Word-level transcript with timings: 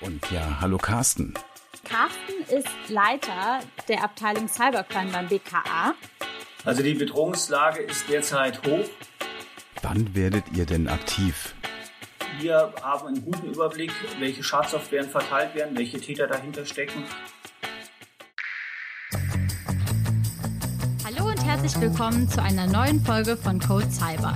Und 0.00 0.30
ja, 0.30 0.58
hallo 0.60 0.78
Carsten. 0.78 1.34
Carsten 1.84 2.56
ist 2.56 2.68
Leiter 2.88 3.60
der 3.88 4.02
Abteilung 4.02 4.48
Cybercrime 4.48 5.12
beim 5.12 5.28
BKA. 5.28 5.94
Also 6.64 6.82
die 6.82 6.94
Bedrohungslage 6.94 7.80
ist 7.80 8.08
derzeit 8.08 8.66
hoch. 8.66 8.88
Wann 9.82 10.14
werdet 10.14 10.44
ihr 10.54 10.64
denn 10.64 10.88
aktiv? 10.88 11.54
Wir 12.38 12.72
haben 12.82 13.08
einen 13.08 13.24
guten 13.24 13.52
Überblick, 13.52 13.92
welche 14.18 14.42
Schadsoftwaren 14.42 15.10
verteilt 15.10 15.54
werden, 15.54 15.76
welche 15.76 16.00
Täter 16.00 16.26
dahinter 16.26 16.64
stecken. 16.64 17.04
Hallo 21.04 21.28
und 21.28 21.44
herzlich 21.44 21.78
willkommen 21.80 22.28
zu 22.28 22.42
einer 22.42 22.66
neuen 22.66 23.04
Folge 23.04 23.36
von 23.36 23.58
Code 23.58 23.90
Cyber. 23.90 24.34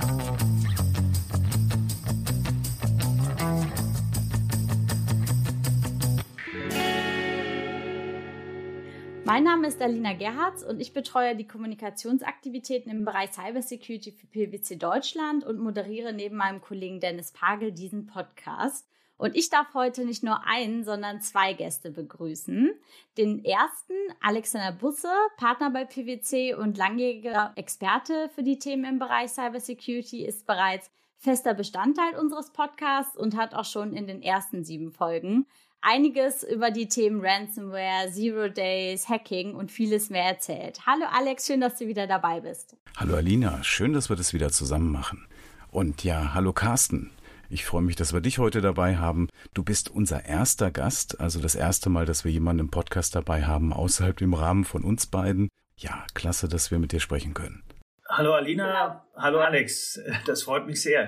Mein 9.25 9.43
Name 9.43 9.65
ist 9.65 9.81
Alina 9.81 10.13
Gerhards 10.13 10.63
und 10.63 10.79
ich 10.79 10.93
betreue 10.93 11.35
die 11.35 11.47
Kommunikationsaktivitäten 11.47 12.91
im 12.91 13.05
Bereich 13.05 13.31
Cybersecurity 13.33 14.11
für 14.11 14.27
PwC 14.27 14.75
Deutschland 14.75 15.43
und 15.43 15.57
moderiere 15.57 16.13
neben 16.13 16.35
meinem 16.35 16.61
Kollegen 16.61 16.99
Dennis 16.99 17.31
Pagel 17.31 17.71
diesen 17.71 18.05
Podcast. 18.05 18.87
Und 19.17 19.35
ich 19.35 19.49
darf 19.49 19.73
heute 19.73 20.05
nicht 20.05 20.21
nur 20.21 20.45
einen, 20.45 20.83
sondern 20.83 21.21
zwei 21.21 21.53
Gäste 21.53 21.89
begrüßen. 21.89 22.71
Den 23.17 23.43
ersten, 23.43 23.93
Alexander 24.21 24.73
Busse, 24.73 25.11
Partner 25.37 25.71
bei 25.71 25.85
PwC 25.85 26.53
und 26.53 26.77
langjähriger 26.77 27.51
Experte 27.55 28.29
für 28.35 28.43
die 28.43 28.59
Themen 28.59 28.85
im 28.85 28.99
Bereich 28.99 29.31
Cybersecurity, 29.31 30.23
ist 30.23 30.45
bereits 30.45 30.91
fester 31.17 31.55
Bestandteil 31.55 32.15
unseres 32.19 32.51
Podcasts 32.51 33.17
und 33.17 33.35
hat 33.35 33.55
auch 33.55 33.65
schon 33.65 33.93
in 33.93 34.05
den 34.05 34.21
ersten 34.21 34.63
sieben 34.63 34.91
Folgen 34.91 35.47
einiges 35.85 36.43
über 36.43 36.71
die 36.71 36.87
Themen 36.87 37.23
Ransomware, 37.23 38.11
Zero 38.11 38.49
Days, 38.49 39.07
Hacking 39.07 39.53
und 39.55 39.71
vieles 39.71 40.09
mehr 40.09 40.25
erzählt. 40.25 40.79
Hallo 40.85 41.05
Alex, 41.11 41.45
schön, 41.45 41.61
dass 41.61 41.77
du 41.77 41.87
wieder 41.87 42.07
dabei 42.07 42.41
bist. 42.41 42.75
Hallo 42.97 43.15
Alina, 43.15 43.63
schön, 43.63 43.93
dass 43.93 44.09
wir 44.09 44.15
das 44.15 44.33
wieder 44.33 44.49
zusammen 44.49 44.91
machen. 44.91 45.27
Und 45.69 46.03
ja, 46.03 46.33
hallo 46.33 46.53
Carsten. 46.53 47.11
Ich 47.49 47.63
freue 47.65 47.83
mich, 47.83 47.95
dass 47.95 48.13
wir 48.13 48.21
dich 48.21 48.39
heute 48.39 48.61
dabei 48.61 48.97
haben. 48.97 49.29
Du 49.53 49.63
bist 49.63 49.91
unser 49.91 50.25
erster 50.25 50.71
Gast, 50.71 51.19
also 51.21 51.39
das 51.39 51.53
erste 51.53 51.89
Mal, 51.89 52.05
dass 52.05 52.25
wir 52.25 52.31
jemanden 52.31 52.61
im 52.61 52.71
Podcast 52.71 53.15
dabei 53.15 53.43
haben, 53.43 53.71
außerhalb 53.71 54.17
dem 54.17 54.33
Rahmen 54.33 54.65
von 54.65 54.83
uns 54.83 55.05
beiden. 55.05 55.49
Ja, 55.77 56.05
klasse, 56.15 56.47
dass 56.47 56.71
wir 56.71 56.79
mit 56.79 56.91
dir 56.91 56.99
sprechen 56.99 57.33
können. 57.35 57.63
Hallo 58.09 58.33
Alina, 58.33 59.05
hallo 59.15 59.39
Alex, 59.39 59.99
das 60.25 60.43
freut 60.43 60.65
mich 60.65 60.81
sehr. 60.81 61.07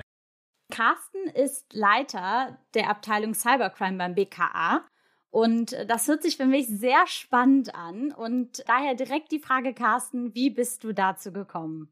Carsten 0.78 1.26
ist 1.34 1.74
Leiter 1.74 2.56
der 2.74 2.88
Abteilung 2.88 3.34
Cybercrime 3.34 3.98
beim 3.98 4.14
BKA. 4.14 4.86
Und 5.28 5.76
das 5.88 6.06
hört 6.06 6.22
sich 6.22 6.36
für 6.36 6.46
mich 6.46 6.68
sehr 6.68 7.04
spannend 7.08 7.74
an. 7.74 8.12
Und 8.12 8.62
daher 8.68 8.94
direkt 8.94 9.32
die 9.32 9.40
Frage, 9.40 9.74
Carsten, 9.74 10.36
wie 10.36 10.50
bist 10.50 10.84
du 10.84 10.92
dazu 10.92 11.32
gekommen? 11.32 11.90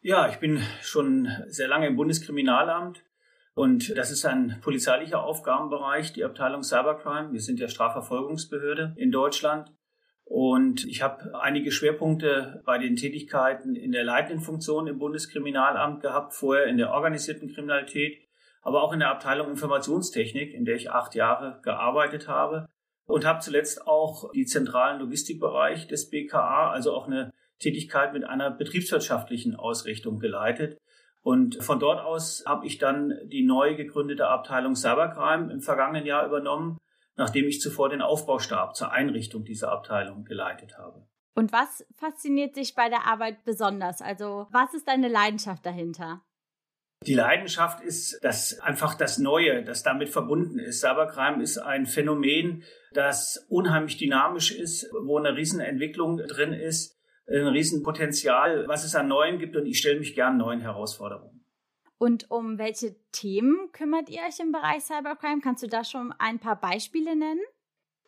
Ja, 0.00 0.28
ich 0.28 0.38
bin 0.38 0.60
schon 0.82 1.28
sehr 1.46 1.68
lange 1.68 1.86
im 1.86 1.94
Bundeskriminalamt 1.94 3.04
und 3.54 3.96
das 3.96 4.10
ist 4.10 4.24
ein 4.26 4.58
polizeilicher 4.60 5.22
Aufgabenbereich, 5.22 6.12
die 6.12 6.24
Abteilung 6.24 6.64
Cybercrime. 6.64 7.32
Wir 7.32 7.40
sind 7.40 7.60
ja 7.60 7.68
Strafverfolgungsbehörde 7.68 8.92
in 8.96 9.12
Deutschland 9.12 9.70
und 10.30 10.84
ich 10.84 11.02
habe 11.02 11.40
einige 11.40 11.72
Schwerpunkte 11.72 12.62
bei 12.64 12.78
den 12.78 12.94
Tätigkeiten 12.94 13.74
in 13.74 13.90
der 13.90 14.04
leitenden 14.04 14.38
Funktion 14.38 14.86
im 14.86 15.00
Bundeskriminalamt 15.00 16.02
gehabt, 16.02 16.34
vorher 16.34 16.66
in 16.66 16.78
der 16.78 16.92
organisierten 16.92 17.52
Kriminalität, 17.52 18.16
aber 18.62 18.84
auch 18.84 18.92
in 18.92 19.00
der 19.00 19.10
Abteilung 19.10 19.50
Informationstechnik, 19.50 20.54
in 20.54 20.64
der 20.64 20.76
ich 20.76 20.88
acht 20.88 21.16
Jahre 21.16 21.58
gearbeitet 21.64 22.28
habe 22.28 22.68
und 23.06 23.26
habe 23.26 23.40
zuletzt 23.40 23.88
auch 23.88 24.30
die 24.30 24.46
zentralen 24.46 25.00
Logistikbereich 25.00 25.88
des 25.88 26.10
BKA, 26.10 26.70
also 26.70 26.94
auch 26.94 27.08
eine 27.08 27.32
Tätigkeit 27.58 28.12
mit 28.12 28.22
einer 28.22 28.52
betriebswirtschaftlichen 28.52 29.56
Ausrichtung 29.56 30.20
geleitet. 30.20 30.78
Und 31.22 31.60
von 31.60 31.80
dort 31.80 32.04
aus 32.04 32.44
habe 32.46 32.68
ich 32.68 32.78
dann 32.78 33.18
die 33.24 33.44
neu 33.44 33.74
gegründete 33.74 34.28
Abteilung 34.28 34.76
Cybercrime 34.76 35.52
im 35.52 35.60
vergangenen 35.60 36.06
Jahr 36.06 36.24
übernommen 36.24 36.78
nachdem 37.20 37.46
ich 37.46 37.60
zuvor 37.60 37.90
den 37.90 38.00
Aufbaustab 38.00 38.74
zur 38.74 38.92
Einrichtung 38.92 39.44
dieser 39.44 39.70
Abteilung 39.70 40.24
geleitet 40.24 40.78
habe. 40.78 41.06
Und 41.34 41.52
was 41.52 41.86
fasziniert 41.96 42.56
dich 42.56 42.74
bei 42.74 42.88
der 42.88 43.06
Arbeit 43.06 43.44
besonders? 43.44 44.00
Also 44.00 44.46
was 44.50 44.72
ist 44.72 44.88
deine 44.88 45.08
Leidenschaft 45.08 45.64
dahinter? 45.66 46.22
Die 47.06 47.14
Leidenschaft 47.14 47.82
ist 47.82 48.18
das 48.22 48.58
einfach 48.60 48.94
das 48.94 49.18
Neue, 49.18 49.62
das 49.64 49.82
damit 49.82 50.08
verbunden 50.08 50.58
ist. 50.58 50.80
Cybercrime 50.80 51.42
ist 51.42 51.58
ein 51.58 51.84
Phänomen, 51.84 52.64
das 52.92 53.46
unheimlich 53.50 53.98
dynamisch 53.98 54.50
ist, 54.50 54.90
wo 55.04 55.18
eine 55.18 55.36
Riesenentwicklung 55.36 56.18
drin 56.26 56.54
ist, 56.54 56.98
ein 57.28 57.46
Riesenpotenzial, 57.46 58.66
was 58.66 58.84
es 58.84 58.94
an 58.94 59.08
Neuem 59.08 59.38
gibt 59.38 59.56
und 59.56 59.66
ich 59.66 59.78
stelle 59.78 59.98
mich 59.98 60.14
gern 60.14 60.38
neuen 60.38 60.60
Herausforderungen. 60.60 61.39
Und 62.02 62.30
um 62.30 62.56
welche 62.56 62.96
Themen 63.12 63.72
kümmert 63.72 64.08
ihr 64.08 64.22
euch 64.26 64.40
im 64.40 64.52
Bereich 64.52 64.84
Cybercrime? 64.84 65.42
Kannst 65.42 65.62
du 65.62 65.66
da 65.66 65.84
schon 65.84 66.14
ein 66.18 66.38
paar 66.38 66.58
Beispiele 66.58 67.14
nennen? 67.14 67.42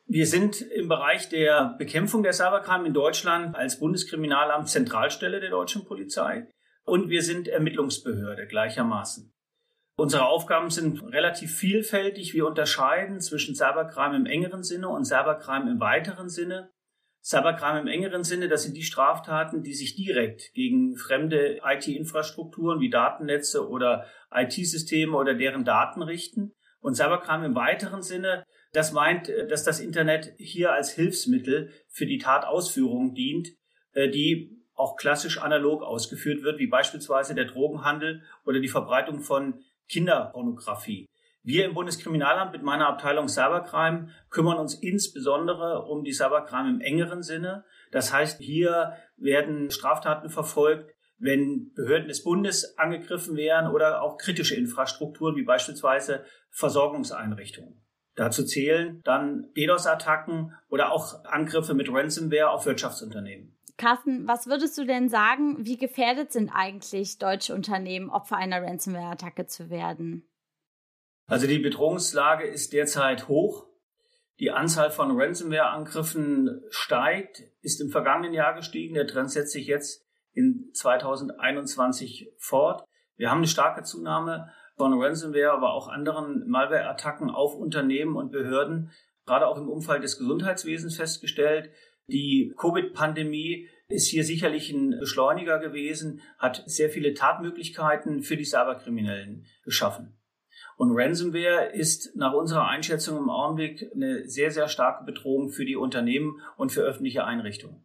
Wir 0.07 0.27
sind 0.27 0.63
im 0.63 0.89
Bereich 0.89 1.29
der 1.29 1.75
Bekämpfung 1.79 2.23
der 2.23 2.33
Cybercrime 2.33 2.87
in 2.87 2.95
Deutschland 2.95 3.55
als 3.55 3.79
Bundeskriminalamt 3.79 4.71
Zentralstelle 4.71 5.41
der 5.41 5.51
deutschen 5.51 5.85
Polizei 5.85 6.49
und 6.85 7.11
wir 7.11 7.23
sind 7.23 7.49
Ermittlungsbehörde 7.49 8.47
gleichermaßen. 8.47 9.31
Unsere 9.97 10.25
Aufgaben 10.25 10.71
sind 10.71 11.03
relativ 11.13 11.55
vielfältig. 11.55 12.33
Wir 12.33 12.47
unterscheiden 12.47 13.21
zwischen 13.21 13.55
Cybercrime 13.55 14.17
im 14.17 14.25
engeren 14.25 14.65
Sinne 14.65 14.89
und 14.89 15.05
Cybercrime 15.05 15.71
im 15.71 15.81
weiteren 15.81 16.31
Sinne. 16.31 16.71
Cybercrime 17.22 17.81
im 17.81 17.87
engeren 17.87 18.25
Sinne, 18.25 18.49
das 18.49 18.65
sind 18.65 18.77
die 18.77 18.83
Straftaten, 18.83 19.62
die 19.62 19.75
sich 19.75 19.94
direkt 19.94 20.53
gegen 20.55 20.97
fremde 20.97 21.60
IT-Infrastrukturen 21.65 22.81
wie 22.81 22.91
Datennetze 22.91 23.69
oder 23.69 24.06
IT-Systeme 24.33 25.16
oder 25.16 25.34
deren 25.34 25.65
Daten 25.65 26.03
richten. 26.03 26.53
Und 26.81 26.97
Cybercrime 26.97 27.47
im 27.47 27.55
weiteren 27.55 28.03
Sinne, 28.03 28.44
das 28.72 28.93
meint, 28.93 29.31
dass 29.49 29.62
das 29.62 29.78
Internet 29.78 30.34
hier 30.38 30.72
als 30.72 30.91
Hilfsmittel 30.93 31.71
für 31.88 32.06
die 32.06 32.19
Tatausführung 32.19 33.15
dient, 33.15 33.50
äh, 33.93 34.09
die 34.09 34.59
auch 34.75 34.97
klassisch 34.97 35.38
analog 35.38 35.82
ausgeführt 35.82 36.43
wird, 36.43 36.59
wie 36.59 36.66
beispielsweise 36.66 37.37
der 37.37 37.44
Drogenhandel 37.44 38.22
oder 38.44 38.59
die 38.59 38.69
Verbreitung 38.69 39.21
von 39.21 39.62
Kinderpornografie. 39.88 41.06
Wir 41.45 41.65
im 41.65 41.75
Bundeskriminalamt 41.75 42.53
mit 42.53 42.63
meiner 42.63 42.89
Abteilung 42.89 43.29
Cybercrime 43.29 44.09
kümmern 44.31 44.59
uns 44.59 44.75
insbesondere 44.75 45.83
um 45.87 46.05
die 46.05 46.13
Cybercrime 46.13 46.71
im 46.71 46.81
engeren 46.81 47.23
Sinne. 47.23 47.65
Das 47.91 48.13
heißt, 48.13 48.41
hier 48.41 48.97
werden 49.17 49.71
Straftaten 49.71 50.31
verfolgt, 50.31 50.95
wenn 51.19 51.73
Behörden 51.75 52.09
des 52.09 52.23
Bundes 52.23 52.79
angegriffen 52.79 53.37
werden 53.37 53.71
oder 53.71 54.03
auch 54.03 54.19
kritische 54.19 54.55
Infrastrukturen 54.55 55.37
wie 55.37 55.43
beispielsweise 55.43 56.25
Versorgungseinrichtungen. 56.51 57.83
Dazu 58.15 58.45
zählen 58.45 59.01
dann 59.05 59.53
DDoS-Attacken 59.57 60.55
oder 60.69 60.93
auch 60.93 61.25
Angriffe 61.25 61.75
mit 61.75 61.89
Ransomware 61.91 62.51
auf 62.51 62.67
Wirtschaftsunternehmen. 62.67 63.57
Carsten, 63.79 64.29
was 64.29 64.47
würdest 64.47 64.77
du 64.79 64.85
denn 64.85 65.09
sagen, 65.09 65.65
wie 65.65 65.79
gefährdet 65.79 66.31
sind 66.31 66.51
eigentlich 66.51 67.19
deutsche 67.19 67.55
Unternehmen, 67.55 68.11
Opfer 68.11 68.37
einer 68.37 68.63
Ransomware-Attacke 68.63 69.47
zu 69.47 69.71
werden? 69.71 70.29
Also 71.27 71.47
die 71.47 71.59
Bedrohungslage 71.59 72.47
ist 72.47 72.72
derzeit 72.72 73.28
hoch. 73.28 73.66
Die 74.38 74.50
Anzahl 74.50 74.91
von 74.91 75.19
Ransomware-Angriffen 75.19 76.62
steigt, 76.71 77.43
ist 77.60 77.81
im 77.81 77.91
vergangenen 77.91 78.34
Jahr 78.34 78.55
gestiegen. 78.55 78.94
Der 78.94 79.06
Trend 79.06 79.31
setzt 79.31 79.53
sich 79.53 79.66
jetzt 79.66 80.05
in 80.32 80.71
2021 80.72 82.32
fort. 82.38 82.84
Wir 83.16 83.31
haben 83.31 83.38
eine 83.38 83.47
starke 83.47 83.82
Zunahme 83.82 84.50
von 84.77 85.00
Ransomware, 85.00 85.53
aber 85.53 85.75
auch 85.75 85.88
anderen 85.88 86.49
Malware-Attacken 86.49 87.31
auf 87.31 87.55
Unternehmen 87.55 88.16
und 88.16 88.32
Behörden, 88.32 88.91
gerade 89.26 89.47
auch 89.47 89.58
im 89.58 89.69
Umfeld 89.69 90.02
des 90.02 90.19
Gesundheitswesens 90.19 90.97
festgestellt. 90.97 91.70
Die 92.08 92.52
Covid-Pandemie 92.58 93.69
ist 93.88 94.08
hier 94.08 94.25
sicherlich 94.25 94.70
ein 94.70 94.99
Beschleuniger 94.99 95.58
gewesen, 95.58 96.20
hat 96.38 96.64
sehr 96.67 96.91
viele 96.91 97.14
Tatmöglichkeiten 97.14 98.23
für 98.23 98.37
die 98.37 98.44
Cyberkriminellen 98.44 99.47
geschaffen. 99.62 100.17
Und 100.77 100.93
Ransomware 100.95 101.73
ist 101.73 102.17
nach 102.17 102.33
unserer 102.33 102.67
Einschätzung 102.67 103.19
im 103.19 103.31
Augenblick 103.31 103.91
eine 103.95 104.29
sehr, 104.29 104.51
sehr 104.51 104.69
starke 104.69 105.05
Bedrohung 105.05 105.51
für 105.51 105.65
die 105.65 105.77
Unternehmen 105.77 106.41
und 106.57 106.73
für 106.73 106.83
öffentliche 106.83 107.25
Einrichtungen. 107.25 107.85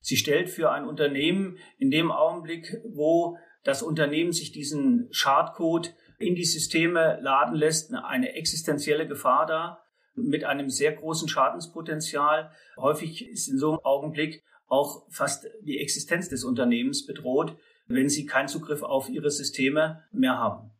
Sie 0.00 0.16
stellt 0.16 0.48
für 0.48 0.70
ein 0.70 0.84
Unternehmen 0.84 1.58
in 1.78 1.90
dem 1.90 2.10
Augenblick, 2.10 2.80
wo 2.84 3.38
das 3.64 3.82
Unternehmen 3.82 4.32
sich 4.32 4.52
diesen 4.52 5.08
Schadcode 5.10 5.94
in 6.18 6.34
die 6.34 6.44
Systeme 6.44 7.18
laden 7.20 7.54
lässt, 7.54 7.92
eine 7.94 8.34
existenzielle 8.34 9.06
Gefahr 9.06 9.46
dar 9.46 9.84
mit 10.14 10.44
einem 10.44 10.68
sehr 10.68 10.92
großen 10.92 11.28
Schadenspotenzial. 11.28 12.50
Häufig 12.76 13.28
ist 13.28 13.48
in 13.48 13.58
so 13.58 13.70
einem 13.70 13.84
Augenblick 13.84 14.42
auch 14.66 15.06
fast 15.10 15.46
die 15.62 15.78
Existenz 15.78 16.28
des 16.28 16.44
Unternehmens 16.44 17.06
bedroht, 17.06 17.56
wenn 17.86 18.08
sie 18.08 18.26
keinen 18.26 18.48
Zugriff 18.48 18.82
auf 18.82 19.08
ihre 19.08 19.30
Systeme 19.30 20.04
mehr 20.12 20.38
haben. 20.38 20.70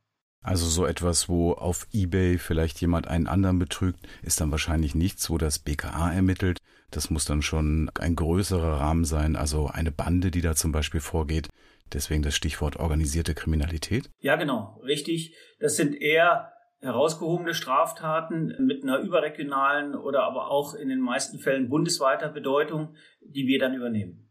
Also 0.43 0.67
so 0.67 0.87
etwas, 0.87 1.29
wo 1.29 1.53
auf 1.53 1.87
eBay 1.93 2.39
vielleicht 2.39 2.81
jemand 2.81 3.09
einen 3.09 3.27
anderen 3.27 3.59
betrügt, 3.59 4.07
ist 4.23 4.41
dann 4.41 4.51
wahrscheinlich 4.51 4.95
nichts, 4.95 5.29
wo 5.31 5.39
das 5.39 5.59
BKA 5.59 6.13
ermittelt. 6.13 6.59
Das 6.91 7.11
muss 7.11 7.25
dann 7.25 7.43
schon 7.43 7.91
ein 7.99 8.17
größerer 8.17 8.81
Rahmen 8.81 9.05
sein, 9.05 9.37
also 9.37 9.67
eine 9.67 9.93
Bande, 9.93 10.31
die 10.31 10.41
da 10.41 10.55
zum 10.55 10.73
Beispiel 10.73 11.01
vorgeht. 11.01 11.49
Deswegen 11.93 12.23
das 12.23 12.35
Stichwort 12.35 12.77
organisierte 12.77 13.35
Kriminalität. 13.35 14.11
Ja, 14.21 14.37
genau, 14.37 14.81
richtig. 14.85 15.35
Das 15.59 15.77
sind 15.77 15.95
eher 15.95 16.53
herausgehobene 16.81 17.55
Straftaten 17.55 18.55
mit 18.65 18.83
einer 18.83 18.99
überregionalen 18.99 19.95
oder 19.95 20.23
aber 20.23 20.51
auch 20.51 20.75
in 20.75 20.89
den 20.89 21.01
meisten 21.01 21.39
Fällen 21.39 21.69
bundesweiter 21.69 22.29
Bedeutung, 22.29 22.95
die 23.21 23.47
wir 23.47 23.59
dann 23.59 23.75
übernehmen. 23.75 24.29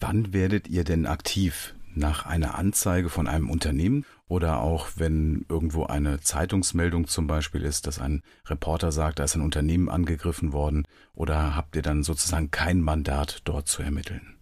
Wann 0.00 0.32
werdet 0.32 0.68
ihr 0.68 0.84
denn 0.84 1.06
aktiv? 1.06 1.74
Nach 1.94 2.26
einer 2.26 2.56
Anzeige 2.58 3.08
von 3.08 3.28
einem 3.28 3.48
Unternehmen 3.48 4.04
oder 4.28 4.60
auch 4.60 4.88
wenn 4.96 5.44
irgendwo 5.48 5.84
eine 5.84 6.20
Zeitungsmeldung 6.20 7.06
zum 7.06 7.26
Beispiel 7.26 7.62
ist, 7.62 7.86
dass 7.86 7.98
ein 7.98 8.22
Reporter 8.46 8.92
sagt, 8.92 9.18
da 9.18 9.24
ist 9.24 9.34
ein 9.34 9.42
Unternehmen 9.42 9.88
angegriffen 9.88 10.52
worden 10.52 10.86
oder 11.14 11.56
habt 11.56 11.76
ihr 11.76 11.82
dann 11.82 12.02
sozusagen 12.02 12.50
kein 12.50 12.80
Mandat 12.80 13.42
dort 13.44 13.68
zu 13.68 13.82
ermitteln? 13.82 14.34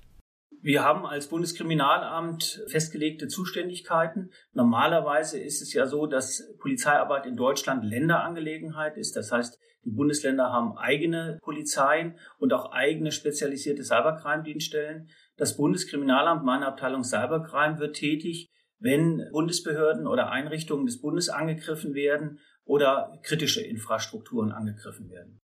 Wir 0.64 0.84
haben 0.84 1.04
als 1.04 1.26
Bundeskriminalamt 1.26 2.62
festgelegte 2.68 3.26
Zuständigkeiten. 3.26 4.30
Normalerweise 4.52 5.40
ist 5.40 5.60
es 5.60 5.72
ja 5.72 5.86
so, 5.86 6.06
dass 6.06 6.54
Polizeiarbeit 6.60 7.26
in 7.26 7.34
Deutschland 7.34 7.84
Länderangelegenheit 7.84 8.96
ist. 8.96 9.16
Das 9.16 9.32
heißt, 9.32 9.58
die 9.84 9.90
Bundesländer 9.90 10.52
haben 10.52 10.78
eigene 10.78 11.40
Polizeien 11.42 12.16
und 12.38 12.52
auch 12.52 12.70
eigene 12.70 13.10
spezialisierte 13.10 13.82
Cybercrime-Dienststellen. 13.82 15.08
Das 15.36 15.56
Bundeskriminalamt, 15.56 16.44
meine 16.44 16.68
Abteilung 16.68 17.02
Cybercrime, 17.02 17.80
wird 17.80 17.96
tätig, 17.96 18.52
wenn 18.82 19.28
Bundesbehörden 19.30 20.06
oder 20.06 20.30
Einrichtungen 20.30 20.86
des 20.86 21.00
Bundes 21.00 21.28
angegriffen 21.28 21.94
werden 21.94 22.40
oder 22.64 23.18
kritische 23.22 23.62
Infrastrukturen 23.62 24.50
angegriffen 24.50 25.08
werden. 25.08 25.40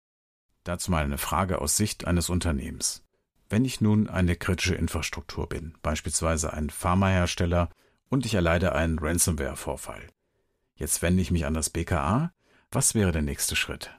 Dazu 0.64 0.92
mal 0.92 1.04
eine 1.04 1.18
Frage 1.18 1.60
aus 1.60 1.76
Sicht 1.76 2.06
eines 2.06 2.30
Unternehmens. 2.30 3.04
Wenn 3.50 3.66
ich 3.66 3.82
nun 3.82 4.08
eine 4.08 4.36
kritische 4.36 4.76
Infrastruktur 4.76 5.50
bin, 5.50 5.76
beispielsweise 5.82 6.54
ein 6.54 6.70
Pharmahersteller, 6.70 7.70
und 8.10 8.28
ich 8.28 8.36
erleide 8.36 8.74
einen 8.74 9.00
Ransomware-Vorfall, 9.00 10.08
jetzt 10.76 11.02
wende 11.02 11.22
ich 11.22 11.32
mich 11.32 11.46
an 11.46 11.56
das 11.56 11.72
BKA, 11.72 12.32
was 12.72 12.94
wäre 12.94 13.12
der 13.12 13.24
nächste 13.24 13.56
Schritt? 13.56 13.92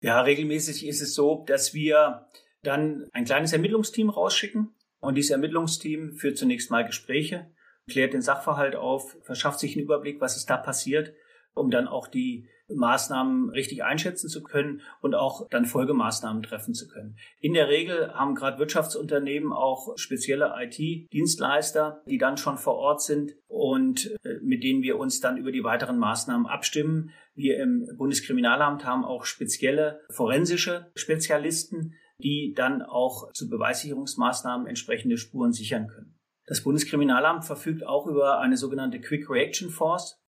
Ja, 0.00 0.22
regelmäßig 0.22 0.86
ist 0.86 1.02
es 1.02 1.14
so, 1.14 1.44
dass 1.46 1.74
wir 1.74 2.26
dann 2.62 3.08
ein 3.12 3.24
kleines 3.24 3.52
Ermittlungsteam 3.52 4.08
rausschicken 4.08 4.74
und 5.00 5.14
dieses 5.16 5.30
Ermittlungsteam 5.30 6.14
führt 6.14 6.38
zunächst 6.38 6.70
mal 6.70 6.86
Gespräche, 6.86 7.50
klärt 7.88 8.12
den 8.12 8.22
Sachverhalt 8.22 8.76
auf, 8.76 9.16
verschafft 9.22 9.58
sich 9.58 9.76
einen 9.76 9.84
Überblick, 9.84 10.20
was 10.20 10.36
ist 10.36 10.48
da 10.48 10.56
passiert, 10.56 11.12
um 11.54 11.70
dann 11.70 11.88
auch 11.88 12.06
die 12.06 12.48
Maßnahmen 12.74 13.50
richtig 13.50 13.84
einschätzen 13.84 14.28
zu 14.28 14.42
können 14.42 14.82
und 15.00 15.14
auch 15.14 15.48
dann 15.48 15.64
Folgemaßnahmen 15.64 16.42
treffen 16.42 16.74
zu 16.74 16.88
können. 16.88 17.16
In 17.40 17.54
der 17.54 17.68
Regel 17.68 18.12
haben 18.12 18.34
gerade 18.34 18.58
Wirtschaftsunternehmen 18.58 19.52
auch 19.52 19.96
spezielle 19.96 20.54
IT-Dienstleister, 20.58 22.02
die 22.06 22.18
dann 22.18 22.36
schon 22.36 22.58
vor 22.58 22.74
Ort 22.74 23.02
sind 23.02 23.32
und 23.46 24.14
äh, 24.24 24.38
mit 24.42 24.62
denen 24.62 24.82
wir 24.82 24.98
uns 24.98 25.20
dann 25.20 25.38
über 25.38 25.52
die 25.52 25.64
weiteren 25.64 25.98
Maßnahmen 25.98 26.46
abstimmen. 26.46 27.10
Wir 27.34 27.58
im 27.58 27.86
Bundeskriminalamt 27.96 28.84
haben 28.84 29.04
auch 29.04 29.24
spezielle 29.24 30.00
forensische 30.10 30.90
Spezialisten, 30.94 31.94
die 32.18 32.52
dann 32.54 32.82
auch 32.82 33.32
zu 33.32 33.48
Beweissicherungsmaßnahmen 33.48 34.66
entsprechende 34.66 35.16
Spuren 35.16 35.52
sichern 35.52 35.86
können. 35.86 36.17
Das 36.48 36.62
Bundeskriminalamt 36.62 37.44
verfügt 37.44 37.86
auch 37.86 38.06
über 38.06 38.40
eine 38.40 38.56
sogenannte 38.56 39.00
Quick 39.00 39.28
Reaction 39.30 39.70
Force. 39.70 40.18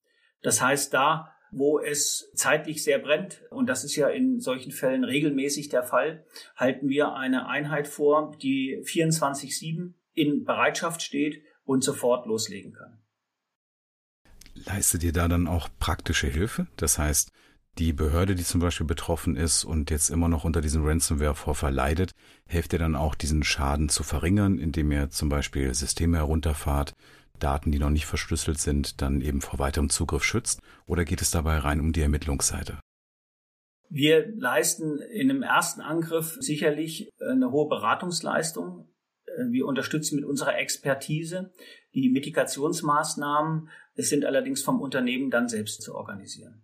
Das 0.42 0.60
heißt, 0.60 0.92
da 0.92 1.32
wo 1.50 1.80
es 1.80 2.30
zeitlich 2.34 2.82
sehr 2.82 2.98
brennt, 2.98 3.42
und 3.50 3.66
das 3.66 3.84
ist 3.84 3.96
ja 3.96 4.08
in 4.08 4.40
solchen 4.40 4.72
Fällen 4.72 5.04
regelmäßig 5.04 5.68
der 5.68 5.82
Fall, 5.82 6.24
halten 6.56 6.88
wir 6.88 7.14
eine 7.14 7.48
Einheit 7.48 7.88
vor, 7.88 8.36
die 8.40 8.80
24-7 8.84 9.94
in 10.14 10.44
Bereitschaft 10.44 11.02
steht 11.02 11.42
und 11.64 11.82
sofort 11.82 12.26
loslegen 12.26 12.72
kann. 12.72 13.02
Leistet 14.54 15.02
ihr 15.02 15.12
da 15.12 15.28
dann 15.28 15.46
auch 15.46 15.68
praktische 15.78 16.26
Hilfe? 16.26 16.66
Das 16.76 16.98
heißt, 16.98 17.32
die 17.80 17.94
Behörde, 17.94 18.34
die 18.34 18.44
zum 18.44 18.60
Beispiel 18.60 18.86
betroffen 18.86 19.36
ist 19.36 19.64
und 19.64 19.90
jetzt 19.90 20.10
immer 20.10 20.28
noch 20.28 20.44
unter 20.44 20.60
diesem 20.60 20.84
Ransomware-Vorfall 20.84 21.72
leidet, 21.72 22.12
helft 22.46 22.74
ihr 22.74 22.78
dann 22.78 22.94
auch, 22.94 23.14
diesen 23.14 23.42
Schaden 23.42 23.88
zu 23.88 24.02
verringern, 24.02 24.58
indem 24.58 24.92
ihr 24.92 25.08
zum 25.08 25.30
Beispiel 25.30 25.72
Systeme 25.72 26.18
herunterfahrt, 26.18 26.92
Daten, 27.38 27.72
die 27.72 27.78
noch 27.78 27.88
nicht 27.88 28.04
verschlüsselt 28.04 28.58
sind, 28.58 29.00
dann 29.00 29.22
eben 29.22 29.40
vor 29.40 29.58
weiterem 29.58 29.88
Zugriff 29.88 30.22
schützt? 30.24 30.60
Oder 30.84 31.06
geht 31.06 31.22
es 31.22 31.30
dabei 31.30 31.56
rein 31.56 31.80
um 31.80 31.94
die 31.94 32.02
Ermittlungsseite? 32.02 32.78
Wir 33.88 34.30
leisten 34.36 34.98
in 34.98 35.30
einem 35.30 35.42
ersten 35.42 35.80
Angriff 35.80 36.36
sicherlich 36.38 37.08
eine 37.18 37.50
hohe 37.50 37.68
Beratungsleistung. 37.68 38.88
Wir 39.48 39.64
unterstützen 39.64 40.16
mit 40.16 40.26
unserer 40.26 40.58
Expertise 40.58 41.54
die 41.94 42.10
Mitigationsmaßnahmen. 42.10 43.70
Es 43.94 44.10
sind 44.10 44.26
allerdings 44.26 44.62
vom 44.62 44.82
Unternehmen 44.82 45.30
dann 45.30 45.48
selbst 45.48 45.80
zu 45.80 45.94
organisieren. 45.94 46.62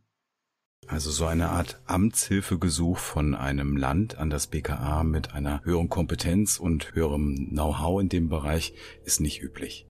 Also 0.88 1.10
so 1.10 1.26
eine 1.26 1.48
Art 1.48 1.80
Amtshilfegesuch 1.86 2.98
von 2.98 3.34
einem 3.34 3.76
Land 3.76 4.18
an 4.18 4.30
das 4.30 4.46
BKA 4.46 5.02
mit 5.02 5.34
einer 5.34 5.64
höheren 5.64 5.88
Kompetenz 5.88 6.58
und 6.58 6.94
höherem 6.94 7.48
Know-how 7.50 8.00
in 8.00 8.08
dem 8.08 8.28
Bereich 8.28 8.72
ist 9.04 9.20
nicht 9.20 9.42
üblich. 9.42 9.88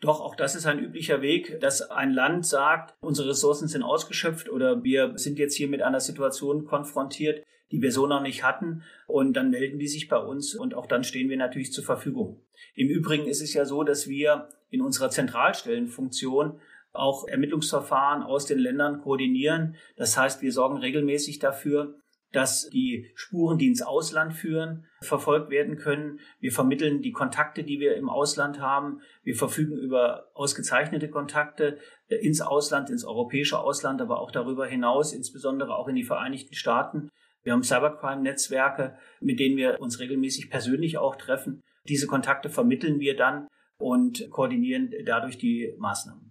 Doch 0.00 0.20
auch 0.20 0.36
das 0.36 0.54
ist 0.54 0.66
ein 0.66 0.78
üblicher 0.78 1.22
Weg, 1.22 1.58
dass 1.60 1.82
ein 1.82 2.12
Land 2.12 2.46
sagt, 2.46 2.94
unsere 3.00 3.30
Ressourcen 3.30 3.66
sind 3.66 3.82
ausgeschöpft 3.82 4.48
oder 4.50 4.84
wir 4.84 5.16
sind 5.16 5.38
jetzt 5.38 5.56
hier 5.56 5.68
mit 5.68 5.82
einer 5.82 6.00
Situation 6.00 6.66
konfrontiert, 6.66 7.44
die 7.72 7.82
wir 7.82 7.90
so 7.90 8.06
noch 8.06 8.22
nicht 8.22 8.44
hatten. 8.44 8.82
Und 9.06 9.32
dann 9.34 9.50
melden 9.50 9.78
die 9.78 9.88
sich 9.88 10.08
bei 10.08 10.18
uns 10.18 10.54
und 10.54 10.74
auch 10.74 10.86
dann 10.86 11.02
stehen 11.02 11.30
wir 11.30 11.36
natürlich 11.36 11.72
zur 11.72 11.84
Verfügung. 11.84 12.42
Im 12.74 12.88
Übrigen 12.88 13.26
ist 13.26 13.40
es 13.40 13.54
ja 13.54 13.64
so, 13.64 13.82
dass 13.82 14.06
wir 14.06 14.50
in 14.70 14.82
unserer 14.82 15.10
Zentralstellenfunktion 15.10 16.60
auch 16.98 17.26
Ermittlungsverfahren 17.26 18.22
aus 18.22 18.46
den 18.46 18.58
Ländern 18.58 19.00
koordinieren. 19.00 19.76
Das 19.96 20.16
heißt, 20.16 20.42
wir 20.42 20.52
sorgen 20.52 20.78
regelmäßig 20.78 21.38
dafür, 21.38 21.94
dass 22.32 22.68
die 22.68 23.10
Spuren, 23.14 23.58
die 23.58 23.68
ins 23.68 23.82
Ausland 23.82 24.34
führen, 24.34 24.86
verfolgt 25.00 25.50
werden 25.50 25.76
können. 25.76 26.20
Wir 26.40 26.52
vermitteln 26.52 27.00
die 27.00 27.12
Kontakte, 27.12 27.64
die 27.64 27.80
wir 27.80 27.96
im 27.96 28.10
Ausland 28.10 28.60
haben. 28.60 29.00
Wir 29.22 29.34
verfügen 29.34 29.78
über 29.78 30.26
ausgezeichnete 30.34 31.08
Kontakte 31.08 31.78
äh, 32.08 32.16
ins 32.16 32.40
Ausland, 32.40 32.90
ins 32.90 33.04
europäische 33.04 33.58
Ausland, 33.58 34.02
aber 34.02 34.20
auch 34.20 34.30
darüber 34.30 34.66
hinaus, 34.66 35.12
insbesondere 35.12 35.74
auch 35.74 35.88
in 35.88 35.94
die 35.94 36.04
Vereinigten 36.04 36.54
Staaten. 36.54 37.08
Wir 37.42 37.52
haben 37.52 37.62
Cybercrime-Netzwerke, 37.62 38.98
mit 39.20 39.40
denen 39.40 39.56
wir 39.56 39.80
uns 39.80 40.00
regelmäßig 40.00 40.50
persönlich 40.50 40.98
auch 40.98 41.16
treffen. 41.16 41.62
Diese 41.88 42.06
Kontakte 42.06 42.50
vermitteln 42.50 43.00
wir 43.00 43.16
dann 43.16 43.48
und 43.78 44.28
koordinieren 44.30 44.92
dadurch 45.06 45.38
die 45.38 45.72
Maßnahmen. 45.78 46.27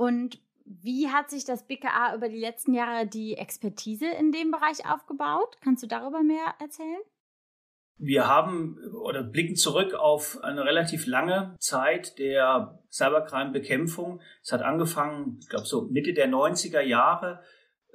Und 0.00 0.40
wie 0.64 1.10
hat 1.10 1.28
sich 1.28 1.44
das 1.44 1.66
BKA 1.66 2.14
über 2.14 2.30
die 2.30 2.40
letzten 2.40 2.72
Jahre 2.72 3.06
die 3.06 3.36
Expertise 3.36 4.06
in 4.06 4.32
dem 4.32 4.50
Bereich 4.50 4.88
aufgebaut? 4.90 5.58
Kannst 5.62 5.82
du 5.82 5.86
darüber 5.86 6.22
mehr 6.22 6.54
erzählen? 6.58 7.02
Wir 7.98 8.26
haben 8.26 8.78
oder 8.94 9.22
blicken 9.22 9.56
zurück 9.56 9.92
auf 9.92 10.42
eine 10.42 10.64
relativ 10.64 11.06
lange 11.06 11.54
Zeit 11.58 12.18
der 12.18 12.82
Cybercrime-Bekämpfung. 12.90 14.22
Es 14.42 14.52
hat 14.52 14.62
angefangen, 14.62 15.36
ich 15.42 15.50
glaube, 15.50 15.66
so 15.66 15.82
Mitte 15.82 16.14
der 16.14 16.30
90er 16.30 16.80
Jahre 16.80 17.42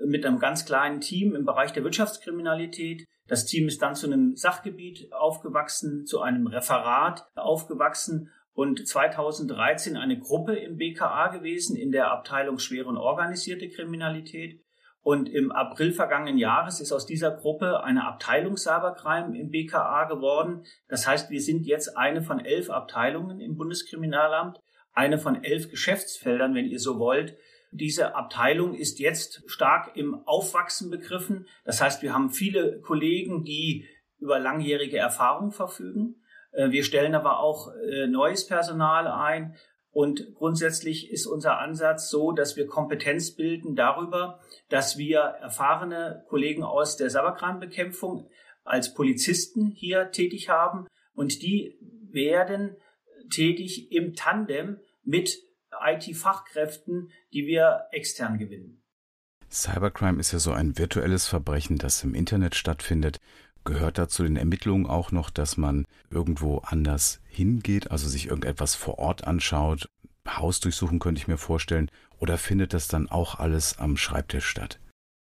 mit 0.06 0.28
einem 0.28 0.38
ganz 0.38 0.68
kleinen 0.68 1.02
Team 1.02 1.34
im 1.34 1.44
Bereich 1.44 1.74
der 1.74 1.84
Wirtschaftskriminalität. 1.84 3.08
Das 3.28 3.48
Team 3.48 3.68
ist 3.68 3.82
dann 3.82 3.96
zu 3.96 4.06
einem 4.06 4.36
Sachgebiet 4.36 5.12
aufgewachsen, 5.12 6.06
zu 6.06 6.22
einem 6.22 6.46
Referat 6.46 7.26
aufgewachsen 7.34 8.30
und 8.56 8.88
2013 8.88 9.98
eine 9.98 10.18
Gruppe 10.18 10.56
im 10.56 10.78
BKA 10.78 11.28
gewesen 11.28 11.76
in 11.76 11.92
der 11.92 12.10
Abteilung 12.10 12.58
schwere 12.58 12.88
und 12.88 12.98
organisierte 12.98 13.68
Kriminalität. 13.70 14.62
Und 15.02 15.30
im 15.30 15.52
April 15.52 15.92
vergangenen 15.92 16.38
Jahres 16.38 16.80
ist 16.80 16.94
aus 16.94 17.06
dieser 17.06 17.32
Gruppe 17.32 17.84
eine 17.84 18.08
Abteilung 18.08 18.56
Cybercrime 18.58 19.38
im 19.38 19.52
BKA 19.52 20.06
geworden. 20.06 20.64
Das 20.88 21.06
heißt, 21.06 21.30
wir 21.30 21.42
sind 21.42 21.68
jetzt 21.68 21.98
eine 21.98 22.24
von 22.24 22.40
elf 22.40 22.70
Abteilungen 22.70 23.42
im 23.42 23.58
Bundeskriminalamt, 23.58 24.58
eine 24.94 25.20
von 25.20 25.44
elf 25.44 25.70
Geschäftsfeldern, 25.70 26.56
wenn 26.56 26.66
ihr 26.66 26.80
so 26.80 26.98
wollt. 26.98 27.38
Diese 27.72 28.16
Abteilung 28.16 28.74
ist 28.74 29.00
jetzt 29.00 29.44
stark 29.48 29.98
im 29.98 30.16
Aufwachsen 30.26 30.90
begriffen. 30.90 31.46
Das 31.66 31.82
heißt, 31.82 32.02
wir 32.02 32.14
haben 32.14 32.30
viele 32.30 32.80
Kollegen, 32.80 33.44
die 33.44 33.86
über 34.18 34.40
langjährige 34.40 34.98
Erfahrung 34.98 35.52
verfügen. 35.52 36.22
Äh, 36.56 36.72
wir 36.72 36.84
stellen 36.84 37.16
aber 37.16 37.40
auch 37.40 37.72
äh, 37.74 38.08
neues 38.08 38.48
Personal 38.48 39.08
ein. 39.08 39.56
Und 39.92 40.34
grundsätzlich 40.36 41.10
ist 41.10 41.26
unser 41.26 41.60
Ansatz 41.60 42.10
so, 42.10 42.34
dass 42.34 42.58
wir 42.58 42.68
Kompetenz 42.68 43.32
bilden 43.32 43.76
darüber, 43.76 44.42
dass 44.68 44.98
wir 44.98 45.20
erfahrene 45.20 46.26
Kollegen 46.28 46.64
aus 46.64 46.98
der 46.98 47.10
Cybercrime-Bekämpfung 47.10 48.30
als 48.66 48.94
Polizisten 48.94 49.68
hier 49.68 50.12
tätig 50.12 50.50
haben. 50.50 50.88
Und 51.14 51.42
die 51.42 51.78
werden 52.12 52.76
tätig 53.30 53.92
im 53.92 54.16
Tandem 54.16 54.80
mit 55.04 55.38
IT-Fachkräften, 55.82 57.12
die 57.34 57.46
wir 57.46 57.86
extern 57.92 58.38
gewinnen. 58.38 58.82
Cybercrime 59.50 60.20
ist 60.20 60.34
ja 60.34 60.40
so 60.40 60.52
ein 60.52 60.78
virtuelles 60.78 61.28
Verbrechen, 61.28 61.78
das 61.78 62.04
im 62.04 62.16
Internet 62.16 62.56
stattfindet. 62.56 63.20
Gehört 63.66 63.98
da 63.98 64.08
zu 64.08 64.22
den 64.22 64.38
Ermittlungen 64.38 64.86
auch 64.86 65.12
noch, 65.12 65.32
dass 65.32 65.58
man 65.58 65.86
irgendwo 66.12 66.60
anders 66.60 67.20
hingeht, 67.28 67.90
also 67.90 68.08
sich 68.08 68.28
irgendetwas 68.28 68.76
vor 68.76 69.00
Ort 69.00 69.26
anschaut? 69.26 69.90
Haus 70.28 70.60
durchsuchen 70.60 71.00
könnte 71.00 71.20
ich 71.20 71.28
mir 71.28 71.38
vorstellen. 71.38 71.90
Oder 72.20 72.38
findet 72.38 72.74
das 72.74 72.88
dann 72.88 73.10
auch 73.10 73.40
alles 73.40 73.80
am 73.80 73.98
Schreibtisch 73.98 74.46
statt? 74.46 74.80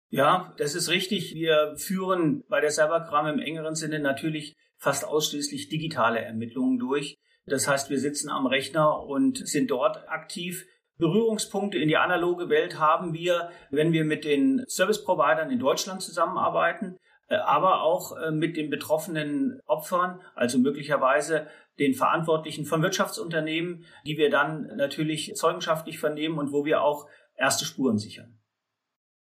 Ja, 0.08 0.54
das 0.56 0.74
ist 0.74 0.88
richtig. 0.88 1.34
Wir 1.34 1.74
führen 1.76 2.42
bei 2.48 2.60
der 2.60 2.70
Cybercrime 2.70 3.32
im 3.32 3.38
engeren 3.38 3.74
Sinne 3.74 4.00
natürlich 4.00 4.56
fast 4.78 5.04
ausschließlich 5.04 5.68
digitale 5.68 6.20
Ermittlungen 6.20 6.78
durch. 6.78 7.16
Das 7.46 7.68
heißt, 7.68 7.90
wir 7.90 7.98
sitzen 7.98 8.30
am 8.30 8.46
Rechner 8.46 9.02
und 9.02 9.46
sind 9.46 9.70
dort 9.70 10.08
aktiv. 10.08 10.66
Berührungspunkte 10.96 11.78
in 11.78 11.88
die 11.88 11.96
analoge 11.96 12.48
Welt 12.48 12.78
haben 12.78 13.12
wir, 13.12 13.50
wenn 13.70 13.92
wir 13.92 14.04
mit 14.04 14.24
den 14.24 14.64
Service-Providern 14.66 15.50
in 15.50 15.58
Deutschland 15.58 16.02
zusammenarbeiten, 16.02 16.98
aber 17.36 17.82
auch 17.82 18.16
äh, 18.16 18.30
mit 18.30 18.56
den 18.56 18.70
betroffenen 18.70 19.60
Opfern, 19.66 20.20
also 20.34 20.58
möglicherweise 20.58 21.46
den 21.78 21.94
Verantwortlichen 21.94 22.66
von 22.66 22.82
Wirtschaftsunternehmen, 22.82 23.84
die 24.06 24.18
wir 24.18 24.30
dann 24.30 24.76
natürlich 24.76 25.34
zeugenschaftlich 25.34 25.98
vernehmen 25.98 26.38
und 26.38 26.52
wo 26.52 26.64
wir 26.64 26.82
auch 26.82 27.08
erste 27.34 27.64
Spuren 27.64 27.98
sichern. 27.98 28.38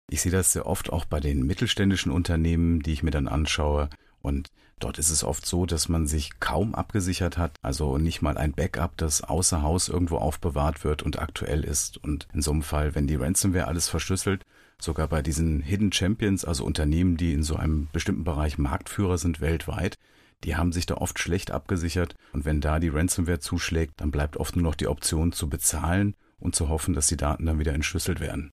Ich 0.09 0.21
sehe 0.21 0.31
das 0.31 0.51
sehr 0.51 0.65
oft 0.65 0.91
auch 0.91 1.05
bei 1.05 1.19
den 1.19 1.43
mittelständischen 1.43 2.11
Unternehmen, 2.11 2.81
die 2.81 2.93
ich 2.93 3.03
mir 3.03 3.11
dann 3.11 3.27
anschaue. 3.27 3.89
Und 4.21 4.49
dort 4.79 4.97
ist 4.97 5.09
es 5.09 5.23
oft 5.23 5.45
so, 5.45 5.65
dass 5.65 5.89
man 5.89 6.07
sich 6.07 6.39
kaum 6.39 6.75
abgesichert 6.75 7.37
hat, 7.37 7.55
also 7.61 7.97
nicht 7.97 8.21
mal 8.21 8.37
ein 8.37 8.53
Backup, 8.53 8.97
das 8.97 9.23
außer 9.23 9.61
Haus 9.61 9.89
irgendwo 9.89 10.17
aufbewahrt 10.17 10.83
wird 10.83 11.03
und 11.03 11.19
aktuell 11.19 11.63
ist. 11.63 11.97
Und 11.97 12.27
in 12.33 12.41
so 12.41 12.51
einem 12.51 12.63
Fall, 12.63 12.95
wenn 12.95 13.07
die 13.07 13.15
Ransomware 13.15 13.67
alles 13.67 13.89
verschlüsselt, 13.89 14.45
sogar 14.79 15.07
bei 15.07 15.21
diesen 15.21 15.61
Hidden 15.61 15.91
Champions, 15.91 16.45
also 16.45 16.65
Unternehmen, 16.65 17.17
die 17.17 17.33
in 17.33 17.43
so 17.43 17.55
einem 17.55 17.87
bestimmten 17.91 18.23
Bereich 18.23 18.57
Marktführer 18.57 19.17
sind 19.17 19.41
weltweit, 19.41 19.97
die 20.45 20.55
haben 20.55 20.71
sich 20.71 20.85
da 20.85 20.95
oft 20.95 21.19
schlecht 21.19 21.51
abgesichert. 21.51 22.15
Und 22.31 22.45
wenn 22.45 22.61
da 22.61 22.79
die 22.79 22.89
Ransomware 22.89 23.39
zuschlägt, 23.39 23.99
dann 23.99 24.11
bleibt 24.11 24.37
oft 24.37 24.55
nur 24.55 24.63
noch 24.63 24.75
die 24.75 24.87
Option 24.87 25.31
zu 25.31 25.49
bezahlen 25.49 26.15
und 26.39 26.55
zu 26.55 26.69
hoffen, 26.69 26.93
dass 26.93 27.07
die 27.07 27.17
Daten 27.17 27.45
dann 27.45 27.59
wieder 27.59 27.73
entschlüsselt 27.73 28.21
werden. 28.21 28.51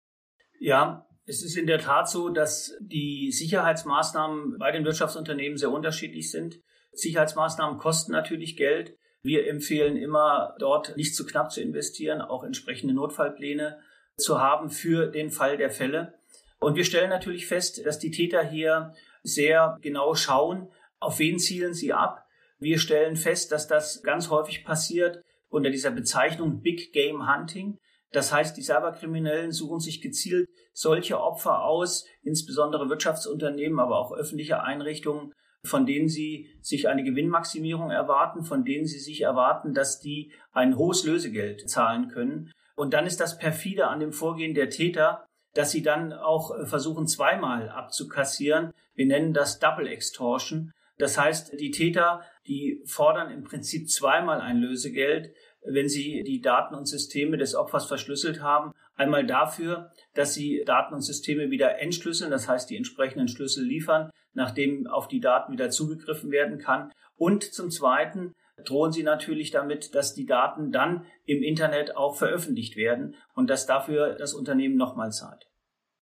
Ja, 0.59 1.06
es 1.27 1.43
ist 1.43 1.57
in 1.57 1.67
der 1.67 1.81
Tat 1.81 2.09
so, 2.09 2.29
dass 2.29 2.75
die 2.81 3.33
Sicherheitsmaßnahmen 3.33 4.59
bei 4.59 4.71
den 4.71 4.85
Wirtschaftsunternehmen 4.85 5.59
sehr 5.59 5.73
unterschiedlich 5.73 6.31
sind. 6.31 6.61
Sicherheitsmaßnahmen 6.93 7.79
kosten 7.79 8.13
natürlich 8.13 8.57
Geld. 8.57 8.97
Wir 9.23 9.49
empfehlen 9.49 9.97
immer, 9.97 10.55
dort 10.61 10.97
nicht 10.97 11.17
zu 11.17 11.27
knapp 11.27 11.51
zu 11.51 11.61
investieren, 11.61 12.21
auch 12.21 12.45
entsprechende 12.45 12.95
Notfallpläne 12.95 13.79
zu 14.17 14.41
haben 14.41 14.71
für 14.71 15.09
den 15.09 15.31
Fall 15.31 15.57
der 15.57 15.71
Fälle. 15.71 16.15
Und 16.61 16.77
wir 16.77 16.85
stellen 16.85 17.11
natürlich 17.11 17.47
fest, 17.47 17.85
dass 17.85 17.99
die 17.99 18.13
Täter 18.13 18.43
hier 18.45 18.95
sehr 19.25 19.79
genau 19.83 20.15
schauen, 20.15 20.71
auf 21.01 21.19
wen 21.19 21.41
zielen 21.41 21.75
sie 21.75 21.93
ab. 21.93 22.25
Wir 22.59 22.79
stellen 22.79 23.17
fest, 23.17 23.51
dass 23.51 23.67
das 23.67 24.03
ganz 24.03 24.31
häufig 24.31 24.65
passiert 24.65 25.23
unter 25.49 25.71
dieser 25.71 25.91
Bezeichnung 25.91 26.63
Big 26.63 26.93
Game 26.93 27.29
Hunting. 27.31 27.79
Das 28.13 28.33
heißt, 28.33 28.57
die 28.57 28.63
Cyberkriminellen 28.63 29.53
suchen 29.53 29.81
sich 29.81 30.01
gezielt 30.01 30.49
solche 30.73 31.21
Opfer 31.21 31.63
aus, 31.65 32.07
insbesondere 32.23 32.89
Wirtschaftsunternehmen, 32.89 33.79
aber 33.79 33.99
auch 33.99 34.13
öffentliche 34.13 34.63
Einrichtungen, 34.63 35.33
von 35.65 35.87
denen 35.87 36.09
sie 36.09 36.49
sich 36.63 36.89
eine 36.89 37.03
Gewinnmaximierung 37.03 37.91
erwarten, 37.91 38.45
von 38.45 38.65
denen 38.65 38.87
sie 38.87 39.01
sich 39.01 39.23
erwarten, 39.23 39.75
dass 39.75 40.01
die 40.01 40.33
ein 40.53 40.77
hohes 40.77 41.05
Lösegeld 41.05 41.69
zahlen 41.69 42.09
können. 42.09 42.53
Und 42.77 42.95
dann 42.95 43.07
ist 43.07 43.21
das 43.21 43.39
perfide 43.39 43.89
an 43.89 44.01
dem 44.01 44.13
Vorgehen 44.13 44.55
der 44.55 44.71
Täter, 44.71 45.27
dass 45.55 45.71
sie 45.71 45.83
dann 45.83 46.13
auch 46.13 46.57
äh, 46.57 46.67
versuchen, 46.67 47.07
zweimal 47.07 47.71
abzukassieren. 47.71 48.73
Wir 48.95 49.07
nennen 49.07 49.33
das 49.33 49.59
Double 49.59 49.89
Extortion. 49.89 50.73
Das 50.99 51.19
heißt, 51.19 51.59
die 51.59 51.71
Täter, 51.71 52.23
die 52.47 52.83
fordern 52.87 53.31
im 53.31 53.45
Prinzip 53.45 53.91
zweimal 53.91 54.41
ein 54.41 54.59
Lösegeld, 54.59 55.35
wenn 55.67 55.89
sie 55.89 56.23
die 56.25 56.41
Daten 56.41 56.75
und 56.75 56.87
Systeme 56.87 57.37
des 57.37 57.55
Opfers 57.55 57.87
verschlüsselt 57.87 58.41
haben. 58.41 58.73
Einmal 58.95 59.27
dafür, 59.27 59.91
dass 60.15 60.35
sie 60.35 60.63
Daten 60.65 60.95
und 60.95 61.03
Systeme 61.03 61.51
wieder 61.51 61.81
entschlüsseln, 61.81 62.31
das 62.31 62.49
heißt 62.49 62.71
die 62.71 62.77
entsprechenden 62.77 63.29
Schlüssel 63.29 63.65
liefern, 63.65 64.11
nachdem 64.33 64.87
auf 64.87 65.09
die 65.09 65.21
Daten 65.21 65.53
wieder 65.53 65.71
zugegriffen 65.71 66.31
werden 66.31 66.59
kann. 66.59 66.93
Und 67.17 67.45
zum 67.45 67.71
Zweiten 67.71 68.35
drohen 68.65 68.93
sie 68.93 69.03
natürlich 69.03 69.51
damit, 69.51 69.95
dass 69.95 70.15
die 70.15 70.27
Daten 70.27 70.73
dann 70.73 71.05
im 71.25 71.43
Internet 71.43 71.97
auch 71.97 72.17
veröffentlicht 72.17 72.77
werden 72.77 73.17
und 73.35 73.51
dass 73.51 73.67
dafür 73.67 74.15
das 74.15 74.35
Unternehmen 74.35 74.77
nochmal 74.77 75.13
zahlt. 75.13 75.49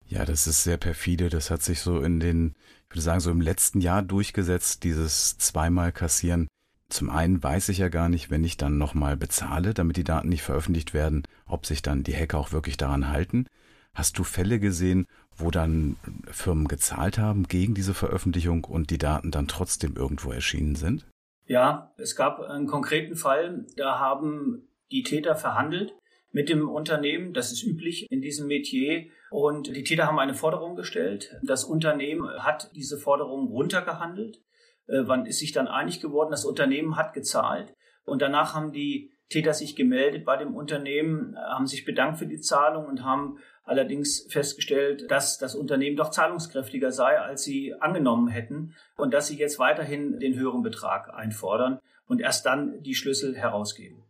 Ja, 0.05 0.25
das 0.25 0.48
ist 0.48 0.63
sehr 0.63 0.77
perfide. 0.77 1.29
Das 1.29 1.50
hat 1.50 1.62
sich 1.62 1.79
so 1.79 2.01
in 2.01 2.19
den, 2.19 2.55
ich 2.89 2.91
würde 2.91 3.01
sagen, 3.01 3.19
so 3.19 3.31
im 3.31 3.41
letzten 3.41 3.81
Jahr 3.81 4.01
durchgesetzt, 4.01 4.83
dieses 4.83 5.38
zweimal 5.38 5.91
kassieren. 5.91 6.48
Zum 6.94 7.10
einen 7.10 7.42
weiß 7.42 7.70
ich 7.70 7.80
ja 7.80 7.90
gar 7.90 8.08
nicht, 8.08 8.30
wenn 8.30 8.44
ich 8.44 8.56
dann 8.56 8.78
nochmal 8.78 9.18
bezahle, 9.18 9.74
damit 9.74 9.98
die 9.98 10.04
Daten 10.04 10.30
nicht 10.30 10.44
veröffentlicht 10.44 10.94
werden, 10.94 11.24
ob 11.48 11.66
sich 11.66 11.82
dann 11.82 12.04
die 12.04 12.16
Hacker 12.16 12.38
auch 12.38 12.52
wirklich 12.52 12.78
daran 12.78 13.10
halten. 13.10 13.48
Hast 13.96 14.20
du 14.20 14.24
Fälle 14.24 14.60
gesehen, 14.60 15.08
wo 15.36 15.50
dann 15.50 15.96
Firmen 16.30 16.68
gezahlt 16.68 17.18
haben 17.18 17.48
gegen 17.48 17.74
diese 17.74 17.96
Veröffentlichung 17.96 18.64
und 18.64 18.92
die 18.92 19.00
Daten 19.00 19.32
dann 19.32 19.48
trotzdem 19.48 19.96
irgendwo 19.96 20.32
erschienen 20.32 20.76
sind? 20.76 21.08
Ja, 21.48 21.92
es 21.98 22.16
gab 22.16 22.40
einen 22.40 22.68
konkreten 22.68 23.16
Fall, 23.16 23.66
da 23.76 23.98
haben 23.98 24.68
die 24.92 25.02
Täter 25.02 25.36
verhandelt 25.36 25.96
mit 26.32 26.48
dem 26.48 26.70
Unternehmen. 26.70 27.34
Das 27.34 27.52
ist 27.52 27.64
üblich 27.64 28.06
in 28.12 28.22
diesem 28.22 28.46
Metier. 28.46 29.08
Und 29.32 29.76
die 29.76 29.84
Täter 29.84 30.06
haben 30.06 30.20
eine 30.20 30.36
Forderung 30.36 30.76
gestellt. 30.76 31.36
Das 31.42 31.64
Unternehmen 31.64 32.30
hat 32.44 32.70
diese 32.76 33.00
Forderung 33.00 33.48
runtergehandelt. 33.48 34.44
Äh, 34.88 35.04
wann 35.06 35.25
ist 35.25 35.40
sich 35.40 35.52
dann 35.52 35.68
einig 35.68 36.02
geworden? 36.02 36.32
Das 36.32 36.46
Unternehmen 36.46 36.96
hat 36.96 37.13
gezahlt. 37.13 37.74
Und 38.06 38.22
danach 38.22 38.54
haben 38.54 38.72
die 38.72 39.12
Täter 39.30 39.54
sich 39.54 39.75
gemeldet 39.75 40.25
bei 40.25 40.38
dem 40.38 40.56
Unternehmen, 40.56 41.36
haben 41.38 41.66
sich 41.66 41.86
bedankt 41.86 42.20
für 42.20 42.28
die 42.28 42.42
Zahlung 42.42 42.86
und 42.86 43.04
haben 43.04 43.40
allerdings 43.63 44.28
festgestellt, 44.30 45.10
dass 45.10 45.38
das 45.38 45.56
Unternehmen 45.56 45.96
doch 45.96 46.12
zahlungskräftiger 46.12 46.92
sei, 46.92 47.20
als 47.20 47.44
sie 47.44 47.74
angenommen 47.80 48.28
hätten 48.28 48.75
und 48.96 49.13
dass 49.13 49.28
sie 49.28 49.38
jetzt 49.38 49.58
weiterhin 49.58 50.20
den 50.20 50.36
höheren 50.36 50.62
Betrag 50.62 51.13
einfordern 51.13 51.80
und 52.06 52.22
erst 52.22 52.46
dann 52.46 52.84
die 52.84 52.96
Schlüssel 52.96 53.36
herausgeben. 53.36 54.04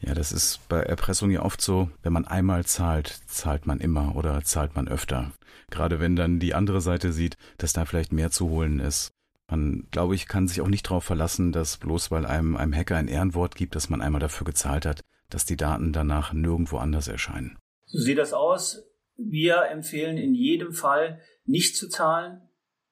Ja, 0.00 0.14
das 0.14 0.32
ist 0.32 0.60
bei 0.68 0.80
Erpressung 0.80 1.30
ja 1.30 1.42
oft 1.42 1.60
so, 1.60 1.90
wenn 2.02 2.12
man 2.12 2.26
einmal 2.26 2.64
zahlt, 2.64 3.08
zahlt 3.26 3.66
man 3.66 3.80
immer 3.80 4.16
oder 4.16 4.42
zahlt 4.42 4.76
man 4.76 4.86
öfter. 4.86 5.32
Gerade 5.70 5.98
wenn 5.98 6.14
dann 6.14 6.40
die 6.40 6.54
andere 6.54 6.80
Seite 6.80 7.12
sieht, 7.12 7.36
dass 7.58 7.72
da 7.72 7.84
vielleicht 7.84 8.12
mehr 8.12 8.30
zu 8.30 8.48
holen 8.48 8.80
ist. 8.80 9.12
Man, 9.54 9.86
glaube 9.92 10.16
ich, 10.16 10.26
kann 10.26 10.48
sich 10.48 10.60
auch 10.60 10.68
nicht 10.68 10.86
darauf 10.86 11.04
verlassen, 11.04 11.52
dass 11.52 11.76
bloß 11.76 12.10
weil 12.10 12.26
einem 12.26 12.56
einem 12.56 12.74
Hacker 12.74 12.96
ein 12.96 13.06
Ehrenwort 13.06 13.54
gibt, 13.54 13.76
dass 13.76 13.88
man 13.88 14.00
einmal 14.00 14.20
dafür 14.20 14.44
gezahlt 14.44 14.84
hat, 14.84 15.04
dass 15.30 15.44
die 15.44 15.56
Daten 15.56 15.92
danach 15.92 16.32
nirgendwo 16.32 16.78
anders 16.78 17.06
erscheinen. 17.06 17.56
So 17.86 18.00
sieht 18.00 18.18
das 18.18 18.32
aus. 18.32 18.82
Wir 19.16 19.66
empfehlen 19.70 20.18
in 20.18 20.34
jedem 20.34 20.72
Fall 20.72 21.20
nicht 21.44 21.76
zu 21.76 21.88
zahlen, 21.88 22.40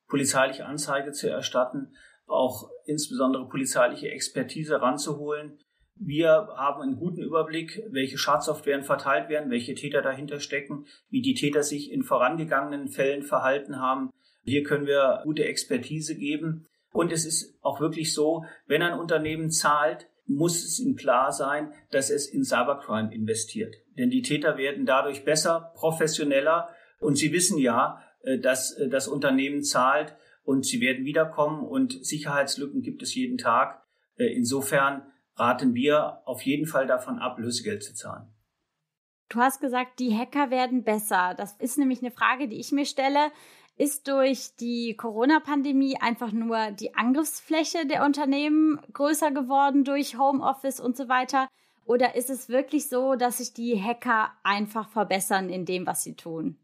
polizeiliche 0.06 0.64
Anzeige 0.64 1.10
zu 1.10 1.28
erstatten, 1.28 1.96
auch 2.26 2.70
insbesondere 2.86 3.48
polizeiliche 3.48 4.10
Expertise 4.10 4.80
ranzuholen. 4.80 5.58
Wir 5.96 6.46
haben 6.56 6.80
einen 6.80 6.96
guten 6.96 7.22
Überblick, 7.22 7.82
welche 7.90 8.18
Schadsoftwaren 8.18 8.84
verteilt 8.84 9.28
werden, 9.28 9.50
welche 9.50 9.74
Täter 9.74 10.00
dahinter 10.00 10.38
stecken, 10.38 10.86
wie 11.10 11.22
die 11.22 11.34
Täter 11.34 11.64
sich 11.64 11.90
in 11.90 12.04
vorangegangenen 12.04 12.86
Fällen 12.86 13.24
verhalten 13.24 13.80
haben. 13.80 14.10
Hier 14.44 14.62
können 14.62 14.86
wir 14.86 15.20
gute 15.24 15.44
Expertise 15.44 16.16
geben. 16.16 16.66
Und 16.92 17.12
es 17.12 17.24
ist 17.24 17.58
auch 17.62 17.80
wirklich 17.80 18.12
so, 18.12 18.44
wenn 18.66 18.82
ein 18.82 18.98
Unternehmen 18.98 19.50
zahlt, 19.50 20.08
muss 20.26 20.64
es 20.64 20.78
ihm 20.78 20.96
klar 20.96 21.32
sein, 21.32 21.72
dass 21.90 22.10
es 22.10 22.26
in 22.26 22.44
Cybercrime 22.44 23.12
investiert. 23.14 23.74
Denn 23.98 24.10
die 24.10 24.22
Täter 24.22 24.56
werden 24.56 24.86
dadurch 24.86 25.24
besser, 25.24 25.72
professioneller 25.74 26.68
und 27.00 27.16
sie 27.16 27.32
wissen 27.32 27.58
ja, 27.58 28.02
äh, 28.22 28.38
dass 28.38 28.72
äh, 28.72 28.88
das 28.88 29.08
Unternehmen 29.08 29.62
zahlt 29.62 30.16
und 30.44 30.64
sie 30.64 30.80
werden 30.80 31.04
wiederkommen 31.04 31.66
und 31.66 32.04
Sicherheitslücken 32.04 32.82
gibt 32.82 33.02
es 33.02 33.14
jeden 33.14 33.38
Tag. 33.38 33.82
Äh, 34.16 34.26
insofern 34.26 35.02
raten 35.36 35.74
wir 35.74 36.26
auf 36.26 36.42
jeden 36.42 36.66
Fall 36.66 36.86
davon 36.86 37.18
ab, 37.18 37.38
Lösegeld 37.38 37.82
zu 37.82 37.94
zahlen. 37.94 38.28
Du 39.28 39.38
hast 39.38 39.60
gesagt, 39.60 39.98
die 39.98 40.14
Hacker 40.14 40.50
werden 40.50 40.84
besser. 40.84 41.34
Das 41.36 41.54
ist 41.54 41.78
nämlich 41.78 42.00
eine 42.00 42.10
Frage, 42.10 42.48
die 42.48 42.60
ich 42.60 42.70
mir 42.70 42.84
stelle. 42.84 43.30
Ist 43.76 44.06
durch 44.06 44.54
die 44.60 44.94
Corona-Pandemie 44.96 45.96
einfach 46.00 46.32
nur 46.32 46.70
die 46.72 46.94
Angriffsfläche 46.94 47.86
der 47.86 48.04
Unternehmen 48.04 48.80
größer 48.92 49.30
geworden 49.30 49.84
durch 49.84 50.18
Homeoffice 50.18 50.78
und 50.78 50.96
so 50.96 51.08
weiter? 51.08 51.48
Oder 51.84 52.14
ist 52.14 52.30
es 52.30 52.48
wirklich 52.48 52.88
so, 52.88 53.16
dass 53.16 53.38
sich 53.38 53.54
die 53.54 53.80
Hacker 53.82 54.30
einfach 54.44 54.88
verbessern 54.88 55.48
in 55.48 55.64
dem, 55.64 55.86
was 55.86 56.02
sie 56.02 56.14
tun? 56.14 56.58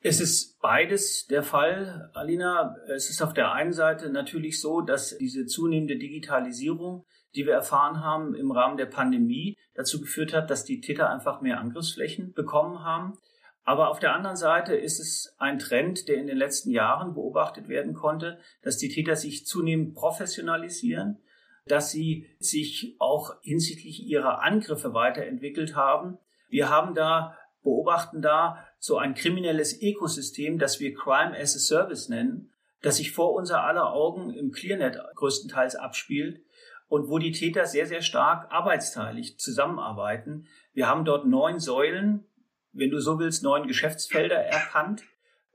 Es 0.00 0.20
ist 0.20 0.60
beides 0.60 1.26
der 1.26 1.42
Fall, 1.42 2.10
Alina. 2.14 2.76
Es 2.94 3.08
ist 3.08 3.22
auf 3.22 3.34
der 3.34 3.52
einen 3.52 3.72
Seite 3.72 4.10
natürlich 4.10 4.60
so, 4.60 4.80
dass 4.80 5.16
diese 5.16 5.46
zunehmende 5.46 5.96
Digitalisierung 5.96 7.04
die 7.34 7.46
wir 7.46 7.54
erfahren 7.54 8.00
haben 8.00 8.34
im 8.34 8.50
Rahmen 8.50 8.76
der 8.76 8.86
Pandemie, 8.86 9.56
dazu 9.74 10.00
geführt 10.00 10.32
hat, 10.34 10.50
dass 10.50 10.64
die 10.64 10.80
Täter 10.80 11.10
einfach 11.10 11.40
mehr 11.40 11.58
Angriffsflächen 11.60 12.32
bekommen 12.34 12.84
haben. 12.84 13.18
Aber 13.64 13.90
auf 13.90 14.00
der 14.00 14.14
anderen 14.14 14.36
Seite 14.36 14.74
ist 14.74 14.98
es 14.98 15.34
ein 15.38 15.58
Trend, 15.58 16.08
der 16.08 16.16
in 16.16 16.26
den 16.26 16.36
letzten 16.36 16.70
Jahren 16.70 17.14
beobachtet 17.14 17.68
werden 17.68 17.94
konnte, 17.94 18.38
dass 18.62 18.76
die 18.76 18.88
Täter 18.88 19.14
sich 19.14 19.46
zunehmend 19.46 19.94
professionalisieren, 19.94 21.18
dass 21.66 21.92
sie 21.92 22.28
sich 22.40 22.96
auch 22.98 23.36
hinsichtlich 23.42 24.04
ihrer 24.04 24.42
Angriffe 24.42 24.94
weiterentwickelt 24.94 25.76
haben. 25.76 26.18
Wir 26.48 26.70
haben 26.70 26.94
da, 26.94 27.38
beobachten 27.62 28.20
da 28.20 28.66
so 28.80 28.98
ein 28.98 29.14
kriminelles 29.14 29.80
Ökosystem, 29.80 30.58
das 30.58 30.80
wir 30.80 30.94
Crime 30.94 31.38
as 31.38 31.54
a 31.54 31.60
Service 31.60 32.08
nennen, 32.08 32.52
das 32.82 32.96
sich 32.96 33.12
vor 33.12 33.32
unser 33.32 33.62
aller 33.62 33.92
Augen 33.92 34.30
im 34.30 34.50
Clearnet 34.50 34.98
größtenteils 35.14 35.76
abspielt 35.76 36.42
und 36.88 37.08
wo 37.08 37.18
die 37.18 37.30
Täter 37.30 37.66
sehr, 37.66 37.86
sehr 37.86 38.02
stark 38.02 38.52
arbeitsteilig 38.52 39.38
zusammenarbeiten. 39.38 40.48
Wir 40.74 40.88
haben 40.88 41.04
dort 41.04 41.26
neun 41.26 41.60
Säulen, 41.60 42.26
wenn 42.72 42.90
du 42.90 43.00
so 43.00 43.18
willst, 43.18 43.42
neun 43.42 43.66
Geschäftsfelder 43.66 44.36
erkannt, 44.36 45.02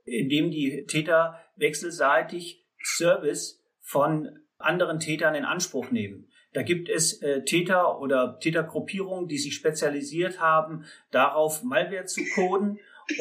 in 0.04 0.28
dem 0.28 0.50
die 0.50 0.84
Täter 0.86 1.40
wechselseitig 1.56 2.64
Service 2.82 3.62
von 3.80 4.38
anderen 4.58 5.00
Tätern 5.00 5.34
in 5.34 5.44
Anspruch 5.44 5.90
nehmen. 5.90 6.28
Da 6.52 6.62
gibt 6.62 6.88
es 6.88 7.20
äh, 7.22 7.44
Täter 7.44 8.00
oder 8.00 8.38
Tätergruppierungen, 8.40 9.28
die 9.28 9.38
sich 9.38 9.54
spezialisiert 9.54 10.40
haben, 10.40 10.84
darauf 11.10 11.62
Malware 11.62 12.06
zu 12.06 12.22
coden 12.34 12.78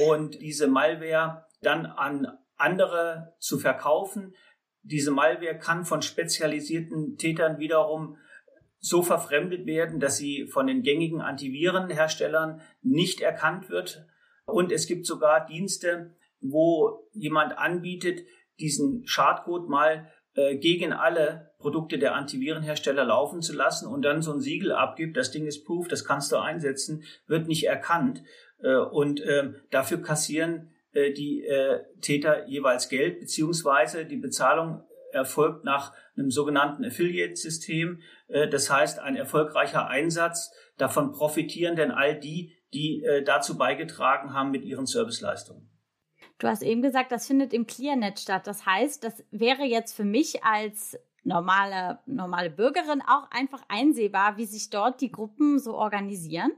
und 0.07 0.41
diese 0.41 0.67
Malware 0.67 1.45
dann 1.61 1.85
an 1.85 2.37
andere 2.55 3.33
zu 3.39 3.59
verkaufen. 3.59 4.33
Diese 4.81 5.11
Malware 5.11 5.59
kann 5.59 5.85
von 5.85 6.01
spezialisierten 6.01 7.17
Tätern 7.17 7.59
wiederum 7.59 8.17
so 8.79 9.01
verfremdet 9.01 9.65
werden, 9.65 9.99
dass 9.99 10.17
sie 10.17 10.47
von 10.47 10.67
den 10.67 10.83
gängigen 10.83 11.21
Antivirenherstellern 11.21 12.61
nicht 12.81 13.21
erkannt 13.21 13.69
wird. 13.69 14.05
Und 14.45 14.71
es 14.71 14.87
gibt 14.87 15.05
sogar 15.05 15.45
Dienste, 15.45 16.15
wo 16.39 17.09
jemand 17.11 17.57
anbietet, 17.57 18.21
diesen 18.59 19.05
Schadcode 19.05 19.67
mal 19.69 20.11
äh, 20.35 20.57
gegen 20.57 20.93
alle 20.93 21.51
Produkte 21.59 21.97
der 21.97 22.15
Antivirenhersteller 22.15 23.03
laufen 23.03 23.41
zu 23.41 23.53
lassen 23.53 23.87
und 23.87 24.03
dann 24.03 24.21
so 24.21 24.31
ein 24.31 24.41
Siegel 24.41 24.71
abgibt, 24.71 25.17
das 25.17 25.31
Ding 25.31 25.45
ist 25.45 25.65
proof, 25.65 25.87
das 25.87 26.05
kannst 26.05 26.31
du 26.31 26.37
einsetzen, 26.37 27.03
wird 27.25 27.47
nicht 27.47 27.65
erkannt. 27.65 28.23
Äh, 28.61 28.75
und 28.75 29.19
äh, 29.21 29.53
dafür 29.71 30.01
kassieren 30.01 30.71
äh, 30.91 31.11
die 31.11 31.43
äh, 31.43 31.81
Täter 32.01 32.47
jeweils 32.47 32.89
Geld, 32.89 33.19
beziehungsweise 33.19 34.05
die 34.05 34.17
Bezahlung 34.17 34.83
erfolgt 35.11 35.63
nach 35.63 35.93
einem 36.15 36.31
sogenannten 36.31 36.85
Affiliate-System. 36.85 38.01
Äh, 38.27 38.47
das 38.47 38.69
heißt, 38.69 38.99
ein 38.99 39.15
erfolgreicher 39.15 39.87
Einsatz. 39.87 40.51
Davon 40.77 41.11
profitieren 41.11 41.75
denn 41.75 41.91
all 41.91 42.19
die, 42.19 42.55
die 42.73 43.03
äh, 43.03 43.23
dazu 43.23 43.57
beigetragen 43.57 44.33
haben 44.33 44.51
mit 44.51 44.63
ihren 44.63 44.85
Serviceleistungen. 44.85 45.69
Du 46.39 46.47
hast 46.47 46.61
eben 46.61 46.81
gesagt, 46.81 47.11
das 47.11 47.25
findet 47.25 47.53
im 47.53 47.65
ClearNet 47.65 48.19
statt. 48.19 48.45
Das 48.45 48.65
heißt, 48.65 49.03
das 49.03 49.23
wäre 49.31 49.63
jetzt 49.63 49.95
für 49.95 50.03
mich 50.03 50.43
als 50.43 50.97
normale, 51.27 51.99
normale 52.05 52.49
Bürgerin 52.49 53.01
auch 53.01 53.29
einfach 53.31 53.61
einsehbar, 53.67 54.37
wie 54.37 54.45
sich 54.45 54.69
dort 54.69 55.01
die 55.01 55.11
Gruppen 55.11 55.59
so 55.59 55.75
organisieren? 55.75 56.51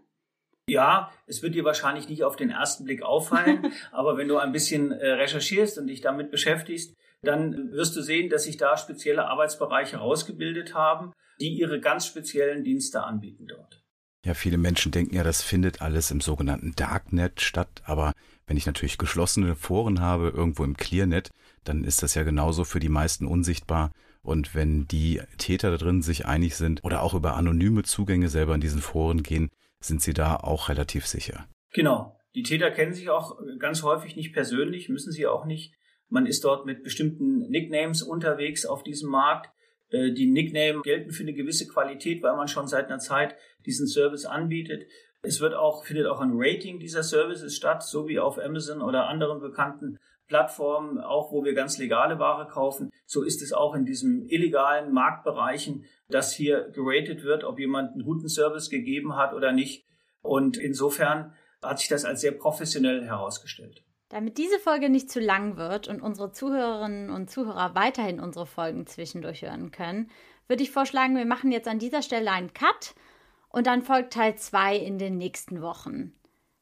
Ja, 0.67 1.11
es 1.25 1.41
wird 1.41 1.55
dir 1.55 1.65
wahrscheinlich 1.65 2.07
nicht 2.07 2.23
auf 2.23 2.35
den 2.35 2.51
ersten 2.51 2.85
Blick 2.85 3.01
auffallen, 3.01 3.73
aber 3.91 4.17
wenn 4.17 4.27
du 4.27 4.37
ein 4.37 4.51
bisschen 4.51 4.91
äh, 4.91 5.11
recherchierst 5.13 5.79
und 5.79 5.87
dich 5.87 6.01
damit 6.01 6.29
beschäftigst, 6.29 6.95
dann 7.21 7.71
wirst 7.71 7.95
du 7.95 8.01
sehen, 8.01 8.29
dass 8.29 8.43
sich 8.43 8.57
da 8.57 8.77
spezielle 8.77 9.25
Arbeitsbereiche 9.25 9.97
herausgebildet 9.97 10.73
haben, 10.73 11.13
die 11.39 11.49
ihre 11.49 11.79
ganz 11.79 12.05
speziellen 12.05 12.63
Dienste 12.63 13.03
anbieten 13.03 13.47
dort. 13.47 13.83
Ja, 14.25 14.33
viele 14.33 14.57
Menschen 14.57 14.91
denken 14.91 15.15
ja, 15.15 15.23
das 15.23 15.41
findet 15.41 15.81
alles 15.81 16.11
im 16.11 16.19
sogenannten 16.19 16.73
Darknet 16.75 17.39
statt, 17.39 17.81
aber 17.85 18.11
wenn 18.47 18.57
ich 18.57 18.65
natürlich 18.65 18.97
geschlossene 18.97 19.55
Foren 19.55 20.01
habe, 20.01 20.29
irgendwo 20.29 20.65
im 20.65 20.75
Clearnet, 20.75 21.29
dann 21.63 21.83
ist 21.83 22.03
das 22.03 22.15
ja 22.15 22.23
genauso 22.23 22.65
für 22.65 22.79
die 22.79 22.89
meisten 22.89 23.25
unsichtbar. 23.25 23.91
Und 24.21 24.53
wenn 24.53 24.87
die 24.87 25.21
Täter 25.37 25.71
da 25.71 25.77
drin 25.77 26.01
sich 26.01 26.25
einig 26.25 26.57
sind 26.57 26.83
oder 26.83 27.01
auch 27.01 27.13
über 27.13 27.35
anonyme 27.35 27.83
Zugänge 27.83 28.27
selber 28.27 28.55
in 28.55 28.61
diesen 28.61 28.81
Foren 28.81 29.23
gehen, 29.23 29.49
sind 29.81 30.01
sie 30.01 30.13
da 30.13 30.35
auch 30.35 30.67
relativ 30.67 31.07
sicher. 31.07 31.47
Genau. 31.71 32.17
Die 32.35 32.43
Täter 32.43 32.71
kennen 32.71 32.93
sich 32.93 33.09
auch 33.09 33.39
ganz 33.57 33.81
häufig 33.83 34.15
nicht 34.15 34.33
persönlich, 34.33 34.89
müssen 34.89 35.11
sie 35.11 35.25
auch 35.25 35.45
nicht. 35.45 35.73
Man 36.09 36.25
ist 36.25 36.43
dort 36.43 36.65
mit 36.65 36.83
bestimmten 36.83 37.49
Nicknames 37.49 38.01
unterwegs 38.01 38.65
auf 38.65 38.83
diesem 38.83 39.09
Markt. 39.09 39.51
Äh, 39.89 40.11
die 40.11 40.27
Nicknames 40.27 40.83
gelten 40.83 41.11
für 41.11 41.23
eine 41.23 41.33
gewisse 41.33 41.67
Qualität, 41.67 42.21
weil 42.23 42.35
man 42.35 42.47
schon 42.47 42.67
seit 42.67 42.87
einer 42.87 42.99
Zeit 42.99 43.35
diesen 43.65 43.87
Service 43.87 44.25
anbietet. 44.25 44.87
Es 45.21 45.39
wird 45.39 45.53
auch, 45.53 45.85
findet 45.85 46.07
auch 46.07 46.21
ein 46.21 46.31
Rating 46.33 46.79
dieser 46.79 47.03
Services 47.03 47.55
statt, 47.55 47.83
so 47.83 48.07
wie 48.07 48.19
auf 48.19 48.39
Amazon 48.39 48.81
oder 48.81 49.07
anderen 49.07 49.39
bekannten 49.39 49.99
Plattformen, 50.27 50.99
auch 50.99 51.31
wo 51.31 51.43
wir 51.43 51.53
ganz 51.53 51.77
legale 51.77 52.19
Ware 52.19 52.47
kaufen. 52.47 52.91
So 53.05 53.23
ist 53.23 53.41
es 53.41 53.51
auch 53.51 53.75
in 53.75 53.85
diesen 53.85 54.29
illegalen 54.29 54.93
Marktbereichen, 54.93 55.85
dass 56.07 56.31
hier 56.31 56.69
geratet 56.69 57.23
wird, 57.23 57.43
ob 57.43 57.59
jemand 57.59 57.93
einen 57.93 58.03
guten 58.03 58.29
Service 58.29 58.69
gegeben 58.69 59.15
hat 59.15 59.33
oder 59.33 59.51
nicht. 59.51 59.85
Und 60.21 60.57
insofern 60.57 61.33
hat 61.61 61.79
sich 61.79 61.89
das 61.89 62.05
als 62.05 62.21
sehr 62.21 62.31
professionell 62.31 63.03
herausgestellt. 63.03 63.83
Damit 64.09 64.39
diese 64.39 64.57
Folge 64.57 64.89
nicht 64.89 65.11
zu 65.11 65.19
lang 65.19 65.55
wird 65.57 65.87
und 65.87 66.01
unsere 66.01 66.31
Zuhörerinnen 66.31 67.11
und 67.11 67.29
Zuhörer 67.29 67.75
weiterhin 67.75 68.19
unsere 68.19 68.47
Folgen 68.47 68.87
zwischendurch 68.87 69.43
hören 69.43 69.71
können, 69.71 70.09
würde 70.47 70.63
ich 70.63 70.71
vorschlagen, 70.71 71.15
wir 71.15 71.25
machen 71.25 71.51
jetzt 71.51 71.67
an 71.67 71.77
dieser 71.77 72.01
Stelle 72.01 72.31
einen 72.31 72.53
Cut 72.53 72.95
und 73.49 73.67
dann 73.67 73.83
folgt 73.83 74.13
Teil 74.13 74.35
2 74.35 74.77
in 74.77 74.97
den 74.97 75.17
nächsten 75.17 75.61
Wochen. 75.61 76.13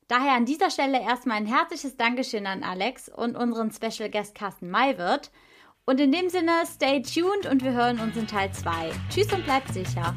Daher 0.10 0.34
an 0.34 0.46
dieser 0.46 0.70
Stelle 0.70 1.02
erstmal 1.02 1.38
ein 1.38 1.46
herzliches 1.46 1.96
Dankeschön 1.96 2.48
an 2.48 2.64
Alex 2.64 3.10
und 3.10 3.36
unseren 3.36 3.72
Special 3.72 4.10
Guest 4.10 4.36
Carsten 4.36 4.70
Maywirt. 4.70 5.32
Und 5.86 6.02
in 6.02 6.12
dem 6.12 6.30
Sinne, 6.30 6.52
stay 6.66 7.02
tuned 7.02 7.46
und 7.50 7.64
wir 7.64 7.72
hören 7.72 8.00
uns 8.00 8.16
in 8.18 8.28
Teil 8.28 8.52
2. 8.52 8.92
Tschüss 9.10 9.32
und 9.32 9.46
bleibt 9.46 9.74
sicher. 9.74 10.16